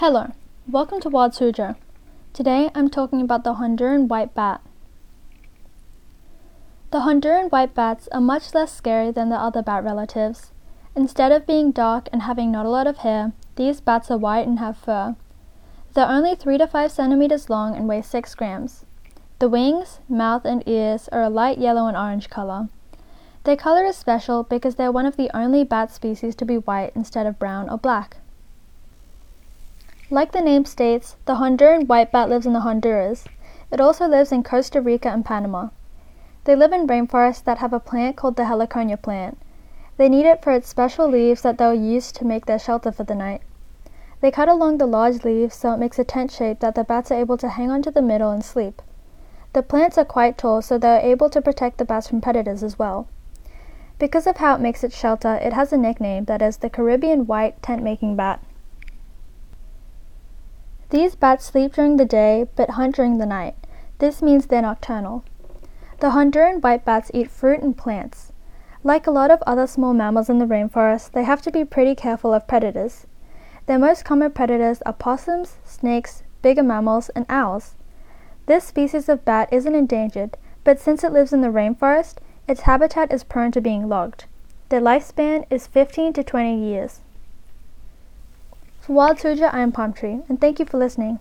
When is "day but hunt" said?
62.04-62.94